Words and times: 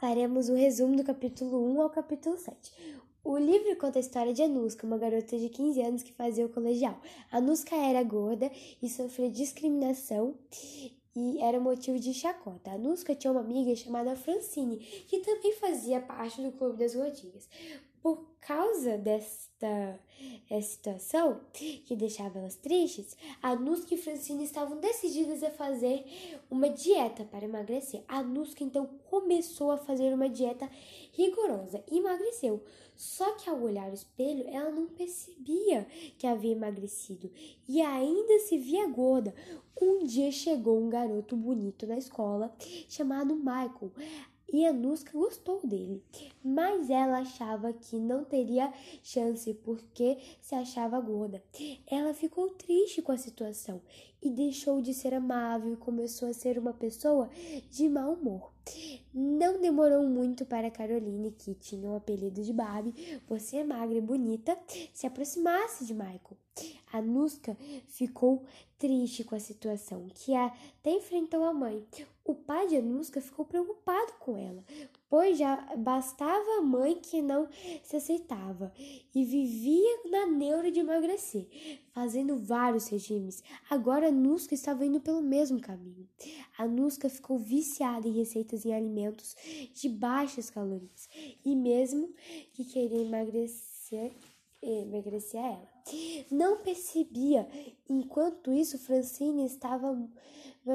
faremos 0.00 0.48
o 0.48 0.54
resumo 0.54 0.96
do 0.96 1.04
capítulo 1.04 1.72
1 1.74 1.82
ao 1.82 1.90
capítulo 1.90 2.36
7. 2.36 2.72
O 3.24 3.36
livro 3.36 3.76
conta 3.76 3.98
a 3.98 4.00
história 4.00 4.32
de 4.32 4.42
Anuska, 4.42 4.86
uma 4.86 4.96
garota 4.96 5.36
de 5.36 5.48
15 5.48 5.82
anos 5.82 6.02
que 6.02 6.12
fazia 6.12 6.46
o 6.46 6.48
colegial. 6.48 7.00
Anuska 7.30 7.74
era 7.76 8.02
gorda 8.02 8.50
e 8.80 8.88
sofria 8.88 9.28
discriminação 9.28 10.34
e 11.14 11.42
era 11.42 11.58
motivo 11.58 11.98
de 11.98 12.14
chacota. 12.14 12.70
A 12.70 12.78
Nuska 12.78 13.14
tinha 13.14 13.32
uma 13.32 13.40
amiga 13.40 13.74
chamada 13.74 14.14
Francine, 14.14 14.76
que 14.76 15.18
também 15.18 15.52
fazia 15.54 16.00
parte 16.00 16.40
do 16.40 16.52
Clube 16.52 16.78
das 16.78 16.94
Gordinhas. 16.94 17.48
Por 18.02 18.24
causa 18.40 18.96
desta 18.96 20.00
situação 20.62 21.40
que 21.52 21.94
deixava 21.94 22.38
elas 22.38 22.56
tristes, 22.56 23.16
a 23.42 23.54
Nuska 23.54 23.94
e 23.94 23.98
Francine 23.98 24.44
estavam 24.44 24.78
decididas 24.78 25.42
a 25.42 25.50
fazer 25.50 26.04
uma 26.50 26.70
dieta 26.70 27.24
para 27.24 27.44
emagrecer. 27.44 28.02
A 28.08 28.22
Nuska 28.22 28.64
então 28.64 28.86
começou 29.10 29.70
a 29.70 29.78
fazer 29.78 30.14
uma 30.14 30.28
dieta 30.28 30.70
rigorosa 31.12 31.82
e 31.90 31.98
emagreceu. 31.98 32.62
Só 32.96 33.32
que 33.36 33.48
ao 33.48 33.60
olhar 33.60 33.90
o 33.90 33.94
espelho, 33.94 34.44
ela 34.48 34.70
não 34.70 34.86
percebia 34.86 35.86
que 36.18 36.26
havia 36.26 36.52
emagrecido 36.52 37.30
e 37.68 37.80
ainda 37.80 38.38
se 38.40 38.58
via 38.58 38.88
gorda. 38.88 39.34
Um 39.80 40.04
dia 40.04 40.32
chegou 40.32 40.80
um 40.80 40.88
garoto 40.88 41.36
bonito 41.36 41.86
na 41.86 41.98
escola 41.98 42.52
chamado 42.88 43.36
Michael. 43.36 43.92
E 44.50 44.64
a 44.64 44.72
Nuska 44.72 45.12
gostou 45.12 45.60
dele, 45.62 46.02
mas 46.42 46.88
ela 46.88 47.18
achava 47.18 47.70
que 47.72 47.98
não 47.98 48.24
teria 48.24 48.72
chance 49.02 49.52
porque 49.52 50.16
se 50.40 50.54
achava 50.54 50.98
gorda. 51.00 51.42
Ela 51.86 52.14
ficou 52.14 52.48
triste 52.50 53.02
com 53.02 53.12
a 53.12 53.18
situação 53.18 53.82
e 54.22 54.30
deixou 54.30 54.80
de 54.80 54.92
ser 54.92 55.14
amável 55.14 55.72
e 55.72 55.76
começou 55.76 56.28
a 56.28 56.34
ser 56.34 56.58
uma 56.58 56.72
pessoa 56.72 57.28
de 57.70 57.88
mau 57.88 58.14
humor. 58.14 58.52
Não 59.14 59.60
demorou 59.60 60.06
muito 60.06 60.44
para 60.44 60.70
Caroline, 60.70 61.30
que 61.30 61.54
tinha 61.54 61.88
o 61.88 61.96
apelido 61.96 62.42
de 62.42 62.52
Barbie, 62.52 63.20
por 63.26 63.40
ser 63.40 63.64
magra 63.64 63.96
e 63.96 64.00
bonita, 64.00 64.58
se 64.92 65.06
aproximasse 65.06 65.86
de 65.86 65.94
Michael. 65.94 66.36
A 66.92 67.02
ficou 67.86 68.44
triste 68.78 69.24
com 69.24 69.34
a 69.34 69.40
situação, 69.40 70.06
que 70.14 70.34
até 70.34 70.90
enfrentou 70.90 71.44
a 71.44 71.52
mãe. 71.52 71.84
O 72.24 72.34
pai 72.34 72.66
de 72.66 72.76
Anuska 72.76 73.20
ficou 73.20 73.44
preocupado 73.44 74.12
com 74.20 74.36
ela, 74.36 74.62
pois 75.08 75.38
já 75.38 75.56
bastava 75.76 76.58
a 76.58 76.62
mãe 76.62 76.96
que 76.96 77.22
não 77.22 77.48
se 77.82 77.96
aceitava 77.96 78.72
e 79.14 79.24
vivia 79.24 80.02
na 80.10 80.26
neura 80.26 80.70
de 80.70 80.80
emagrecer, 80.80 81.48
fazendo 81.92 82.36
vários 82.36 82.88
regimes. 82.88 83.42
Agora 83.70 84.08
Anuska 84.08 84.54
estava 84.54 84.84
indo 84.84 85.00
pelo 85.00 85.22
mesmo 85.22 85.60
caminho. 85.60 86.08
Anuska 86.56 87.08
ficou 87.08 87.38
viciada 87.38 88.06
em 88.06 88.12
receitas 88.12 88.64
em 88.64 88.74
alimentos 88.74 89.34
de 89.74 89.88
baixas 89.88 90.50
calorias 90.50 91.08
e 91.44 91.54
mesmo 91.56 92.12
que 92.52 92.64
queria 92.64 93.02
emagrecer, 93.02 94.12
emagrecer 94.62 95.40
ela. 95.40 95.68
Não 96.30 96.62
percebia. 96.62 97.48
Enquanto 97.88 98.52
isso, 98.52 98.78
Francine 98.78 99.44
estava 99.44 99.92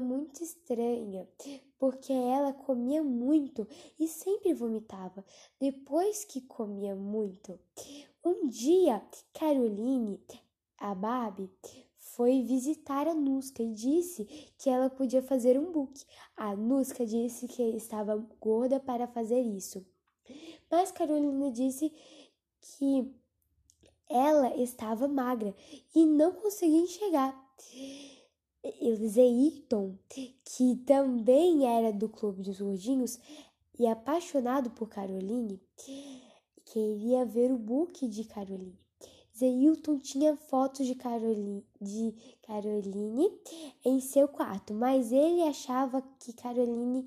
muito 0.00 0.42
estranha, 0.42 1.28
porque 1.78 2.12
ela 2.12 2.52
comia 2.52 3.02
muito 3.02 3.66
e 3.98 4.08
sempre 4.08 4.52
vomitava 4.52 5.24
depois 5.60 6.24
que 6.24 6.40
comia 6.40 6.94
muito. 6.96 7.58
Um 8.24 8.48
dia, 8.48 9.00
Caroline, 9.32 10.20
a 10.78 10.94
Barbie, 10.94 11.50
foi 11.96 12.42
visitar 12.42 13.06
a 13.06 13.14
Nuska 13.14 13.62
e 13.62 13.74
disse 13.74 14.24
que 14.58 14.70
ela 14.70 14.88
podia 14.88 15.22
fazer 15.22 15.58
um 15.58 15.70
book. 15.70 16.02
A 16.36 16.56
Nuska 16.56 17.04
disse 17.04 17.46
que 17.46 17.62
estava 17.62 18.16
gorda 18.40 18.80
para 18.80 19.06
fazer 19.06 19.40
isso. 19.40 19.86
Mas 20.70 20.90
Carolina 20.90 21.50
disse 21.52 21.92
que 22.60 23.14
ela 24.08 24.56
estava 24.56 25.08
magra 25.08 25.54
e 25.94 26.04
não 26.04 26.32
conseguia 26.32 26.80
enxergar. 26.80 27.46
Eliseiton, 28.80 29.96
que 30.08 30.76
também 30.84 31.66
era 31.66 31.92
do 31.92 32.08
Clube 32.08 32.42
dos 32.42 32.60
Gordinhos 32.60 33.18
e 33.78 33.86
apaixonado 33.86 34.70
por 34.70 34.88
Caroline, 34.88 35.60
queria 36.64 37.24
ver 37.24 37.52
o 37.52 37.58
book 37.58 38.08
de 38.08 38.24
Caroline. 38.24 38.78
Zeilton 39.36 39.98
tinha 39.98 40.34
fotos 40.34 40.86
de 40.86 40.94
Caroline, 40.94 41.62
de 41.78 42.14
Caroline 42.42 43.30
em 43.84 44.00
seu 44.00 44.26
quarto, 44.26 44.72
mas 44.72 45.12
ele 45.12 45.42
achava 45.42 46.02
que 46.18 46.32
Caroline, 46.32 47.02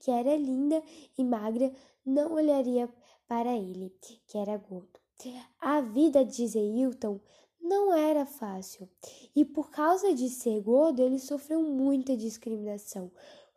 que 0.00 0.10
era 0.10 0.34
linda 0.34 0.82
e 1.18 1.22
magra, 1.22 1.70
não 2.04 2.32
olharia 2.32 2.88
para 3.28 3.54
ele, 3.54 3.94
que 4.26 4.38
era 4.38 4.56
gordo. 4.56 5.03
A 5.60 5.80
vida 5.80 6.24
de 6.24 6.46
Zeilton 6.46 7.20
não 7.60 7.94
era 7.94 8.26
fácil 8.26 8.88
e 9.34 9.44
por 9.44 9.70
causa 9.70 10.14
de 10.14 10.28
ser 10.28 10.60
gordo 10.60 11.00
ele 11.00 11.18
sofreu 11.18 11.62
muita 11.62 12.16
discriminação. 12.16 13.10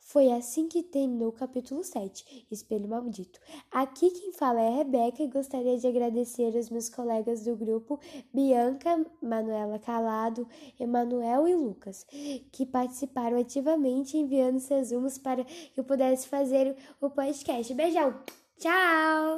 Foi 0.08 0.32
assim 0.32 0.70
que 0.70 0.82
terminou 0.82 1.28
o 1.28 1.34
capítulo 1.34 1.84
7, 1.84 2.48
Espelho 2.50 2.88
Maldito. 2.88 3.42
Aqui 3.70 4.10
quem 4.10 4.32
fala 4.32 4.62
é 4.62 4.70
a 4.70 4.78
Rebeca 4.78 5.22
e 5.22 5.28
gostaria 5.28 5.78
de 5.78 5.86
agradecer 5.86 6.56
aos 6.56 6.70
meus 6.70 6.88
colegas 6.88 7.44
do 7.44 7.58
grupo 7.58 8.00
Bianca, 8.34 9.06
Manuela 9.22 9.78
Calado, 9.78 10.48
Emanuel 10.80 11.46
e 11.46 11.56
Lucas, 11.56 12.06
que 12.54 12.66
participaram 12.66 13.38
ativamente 13.38 14.18
enviando 14.18 14.62
seus 14.62 14.92
resumos 14.92 15.18
para 15.18 15.44
que 15.44 15.78
eu 15.78 15.84
pudesse 15.84 16.30
fazer 16.30 16.78
o 17.02 17.10
podcast. 17.10 17.74
Beijão! 17.74 18.18
Tchau! 18.58 19.36